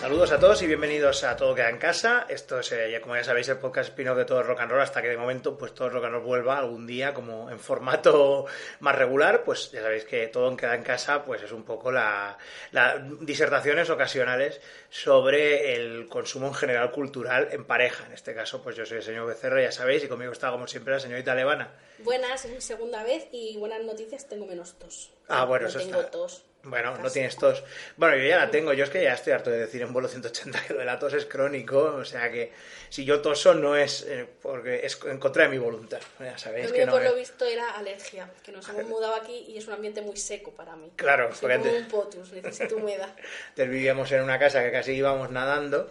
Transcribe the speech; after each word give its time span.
Saludos 0.00 0.32
a 0.32 0.40
todos 0.40 0.62
y 0.62 0.66
bienvenidos 0.66 1.24
a 1.24 1.36
Todo 1.36 1.54
Queda 1.54 1.68
en 1.68 1.76
Casa. 1.76 2.24
Esto 2.30 2.60
es, 2.60 2.72
eh, 2.72 2.90
ya 2.90 3.02
como 3.02 3.16
ya 3.16 3.22
sabéis, 3.24 3.50
el 3.50 3.58
podcast 3.58 3.90
spin-off 3.90 4.16
de 4.16 4.24
Todo 4.24 4.42
Rock 4.42 4.60
and 4.60 4.70
Roll 4.70 4.80
hasta 4.80 5.02
que 5.02 5.08
de 5.08 5.18
momento 5.18 5.58
pues 5.58 5.74
todo 5.74 5.90
Rock 5.90 6.04
and 6.04 6.14
Roll 6.14 6.24
vuelva 6.24 6.56
algún 6.58 6.86
día 6.86 7.12
como 7.12 7.50
en 7.50 7.60
formato 7.60 8.46
más 8.80 8.96
regular. 8.96 9.44
Pues 9.44 9.70
ya 9.70 9.82
sabéis 9.82 10.04
que 10.04 10.26
Todo 10.28 10.56
Queda 10.56 10.74
en 10.74 10.84
Casa 10.84 11.22
pues 11.22 11.42
es 11.42 11.52
un 11.52 11.64
poco 11.64 11.92
la, 11.92 12.38
la 12.72 12.98
disertaciones 13.20 13.90
ocasionales 13.90 14.62
sobre 14.88 15.74
el 15.74 16.08
consumo 16.08 16.46
en 16.48 16.54
general 16.54 16.92
cultural 16.92 17.48
en 17.52 17.66
pareja. 17.66 18.06
En 18.06 18.12
este 18.12 18.34
caso 18.34 18.62
pues 18.62 18.76
yo 18.76 18.86
soy 18.86 18.96
el 18.98 19.02
señor 19.02 19.26
Becerra, 19.26 19.60
ya 19.62 19.70
sabéis, 19.70 20.02
y 20.02 20.08
conmigo 20.08 20.32
está 20.32 20.50
como 20.50 20.66
siempre 20.66 20.94
la 20.94 21.00
señorita 21.00 21.34
Levana. 21.34 21.74
Buenas, 21.98 22.42
es 22.46 22.50
mi 22.50 22.62
segunda 22.62 23.04
vez 23.04 23.28
y 23.32 23.58
buenas 23.58 23.82
noticias, 23.84 24.26
tengo 24.26 24.46
menos 24.46 24.78
tos. 24.78 25.10
Ah, 25.28 25.44
bueno, 25.44 25.64
no 25.64 25.68
eso 25.68 25.78
tengo 25.78 26.00
está. 26.00 26.10
tos. 26.10 26.46
Bueno, 26.62 26.96
no 26.98 27.10
tienes 27.10 27.36
tos. 27.36 27.64
Bueno, 27.96 28.16
yo 28.16 28.24
ya 28.24 28.36
la 28.36 28.50
tengo. 28.50 28.72
Yo 28.74 28.84
es 28.84 28.90
que 28.90 29.02
ya 29.02 29.14
estoy 29.14 29.32
harto 29.32 29.50
de 29.50 29.58
decir 29.60 29.80
en 29.80 29.92
vuelo 29.92 30.08
180 30.08 30.62
que 30.66 30.74
lo 30.74 30.80
de 30.80 30.84
la 30.84 30.98
tos 30.98 31.14
es 31.14 31.24
crónico. 31.24 31.78
O 31.82 32.04
sea 32.04 32.30
que 32.30 32.52
si 32.90 33.04
yo 33.04 33.22
toso 33.22 33.54
no 33.54 33.76
es 33.76 34.02
eh, 34.02 34.26
porque 34.42 34.84
es 34.84 34.98
en 35.06 35.18
contra 35.18 35.44
de 35.44 35.48
mi 35.48 35.58
voluntad. 35.58 36.00
Ya 36.18 36.36
sabéis 36.36 36.66
Lo 36.66 36.72
que 36.72 36.78
mío 36.78 36.86
no 36.86 36.92
por 36.92 37.02
lo 37.02 37.14
visto 37.14 37.44
era 37.46 37.70
alergia, 37.72 38.30
que 38.42 38.52
nos 38.52 38.68
hemos 38.68 38.84
mudado 38.84 39.14
aquí 39.14 39.46
y 39.48 39.56
es 39.56 39.66
un 39.68 39.74
ambiente 39.74 40.02
muy 40.02 40.16
seco 40.18 40.50
para 40.52 40.76
mí. 40.76 40.92
Claro, 40.96 41.30
Soy 41.34 41.40
porque 41.40 41.56
como 41.56 41.68
antes- 41.70 41.82
un 41.82 41.88
potus, 41.88 42.32
necesito 42.32 42.76
humedad. 42.76 43.14
Antes 43.50 43.70
vivíamos 43.70 44.12
en 44.12 44.22
una 44.22 44.38
casa 44.38 44.62
que 44.62 44.70
casi 44.70 44.92
íbamos 44.92 45.30
nadando. 45.30 45.90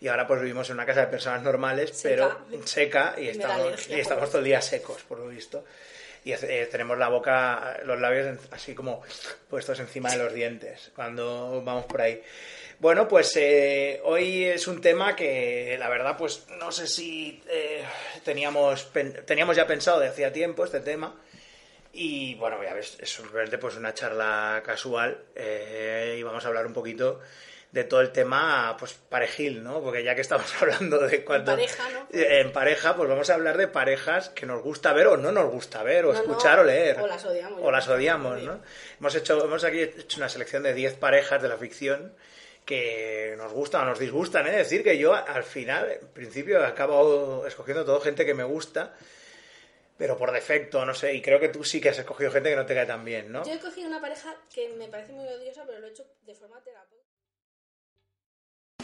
Y 0.00 0.08
ahora 0.08 0.26
pues 0.26 0.40
vivimos 0.40 0.68
en 0.68 0.74
una 0.74 0.84
casa 0.84 1.02
de 1.02 1.06
personas 1.06 1.42
normales, 1.42 1.90
Seca. 1.96 2.36
pero 2.50 2.66
seca, 2.66 3.14
y 3.16 3.20
Me 3.22 3.30
estamos, 3.30 3.88
y 3.88 4.00
estamos 4.00 4.28
todo 4.28 4.38
el 4.40 4.44
día 4.44 4.60
secos, 4.60 5.00
por 5.04 5.20
lo 5.20 5.28
visto. 5.28 5.64
Y 6.24 6.32
eh, 6.32 6.68
tenemos 6.70 6.98
la 6.98 7.08
boca, 7.08 7.80
los 7.84 8.00
labios 8.00 8.38
así 8.52 8.74
como 8.74 9.02
puestos 9.50 9.80
encima 9.80 10.10
de 10.10 10.18
los 10.18 10.32
dientes 10.32 10.92
cuando 10.94 11.62
vamos 11.64 11.86
por 11.86 12.00
ahí. 12.00 12.22
Bueno, 12.82 13.06
pues 13.06 13.36
eh, 13.36 14.00
hoy 14.02 14.42
es 14.42 14.66
un 14.66 14.80
tema 14.80 15.14
que 15.14 15.76
la 15.78 15.88
verdad 15.88 16.16
pues 16.18 16.46
no 16.58 16.72
sé 16.72 16.88
si 16.88 17.40
eh, 17.48 17.84
teníamos, 18.24 18.90
teníamos 19.24 19.56
ya 19.56 19.68
pensado 19.68 20.00
de 20.00 20.08
hacía 20.08 20.32
tiempo 20.32 20.64
este 20.64 20.80
tema. 20.80 21.14
Y 21.92 22.34
bueno, 22.34 22.60
ya 22.60 22.74
ves, 22.74 22.96
es 22.98 23.08
simplemente 23.08 23.58
pues 23.58 23.76
una 23.76 23.94
charla 23.94 24.64
casual 24.66 25.16
eh, 25.36 26.16
y 26.18 26.22
vamos 26.24 26.44
a 26.44 26.48
hablar 26.48 26.66
un 26.66 26.72
poquito 26.72 27.20
de 27.72 27.84
todo 27.84 28.02
el 28.02 28.12
tema 28.12 28.76
pues 28.78 28.92
parejil, 28.92 29.62
¿no? 29.64 29.80
Porque 29.82 30.04
ya 30.04 30.14
que 30.14 30.20
estamos 30.20 30.46
hablando 30.60 30.98
de 30.98 31.24
cuando... 31.24 31.52
pareja, 31.52 31.88
¿no? 31.90 32.06
Eh, 32.12 32.40
En 32.40 32.52
pareja, 32.52 32.94
pues 32.94 33.08
vamos 33.08 33.30
a 33.30 33.34
hablar 33.34 33.56
de 33.56 33.66
parejas 33.66 34.28
que 34.28 34.44
nos 34.46 34.62
gusta 34.62 34.92
ver 34.92 35.06
o 35.06 35.16
no 35.16 35.32
nos 35.32 35.50
gusta 35.50 35.82
ver, 35.82 36.04
o 36.04 36.12
No, 36.12 36.18
escuchar 36.20 36.56
no, 36.58 36.62
o 36.62 36.64
leer. 36.66 37.00
o 37.00 37.06
las 37.06 37.24
odiamos, 37.24 37.60
O 37.62 37.70
las 37.70 37.88
odiamos, 37.88 38.42
¿no? 38.42 38.60
Hemos 39.00 39.14
hecho, 39.14 39.42
hemos 39.44 39.64
aquí 39.64 39.80
hecho 39.80 40.18
una 40.18 40.28
selección 40.28 40.62
de 40.62 40.74
10 40.74 40.94
parejas 40.94 41.40
de 41.40 41.48
la 41.48 41.56
ficción 41.56 42.14
que 42.66 43.34
nos 43.38 43.52
gustan 43.52 43.82
o 43.82 43.84
nos 43.86 43.98
disgustan, 43.98 44.46
¿eh? 44.46 44.50
Es 44.60 44.68
decir, 44.68 44.84
que 44.84 44.96
yo 44.98 45.14
al 45.14 45.42
final, 45.42 45.90
en 46.00 46.08
principio, 46.08 46.64
acabo 46.64 47.44
escogiendo 47.46 47.84
todo 47.84 48.00
gente 48.00 48.24
que 48.26 48.34
me 48.34 48.44
gusta, 48.44 48.94
pero 49.96 50.16
por 50.18 50.30
defecto, 50.30 50.84
no 50.84 50.94
sé, 50.94 51.14
y 51.14 51.22
creo 51.22 51.40
que 51.40 51.48
tú 51.48 51.64
sí 51.64 51.80
que 51.80 51.88
has 51.88 51.98
escogido 51.98 52.30
gente 52.30 52.50
que 52.50 52.56
no 52.56 52.66
te 52.66 52.74
cae 52.74 52.86
tan 52.86 53.04
bien, 53.04 53.32
¿no? 53.32 53.44
Yo 53.44 53.54
he 53.54 53.58
cogido 53.58 53.88
una 53.88 54.00
pareja 54.00 54.36
que 54.54 54.68
me 54.76 54.88
parece 54.88 55.12
muy 55.12 55.26
odiosa, 55.26 55.64
pero 55.66 55.78
lo 55.80 55.86
he 55.86 55.90
hecho 55.90 56.04
de 56.22 56.34
forma 56.34 56.60
terapéutica. 56.62 57.11